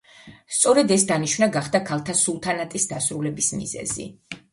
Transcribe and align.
სწორედ 0.59 0.93
ეს 0.95 1.03
დანიშვნა 1.11 1.49
გახდა 1.57 1.81
ქალთა 1.89 2.15
სულთანატის 2.21 2.87
დასრულების 2.93 3.51
მიზეზი. 3.59 4.09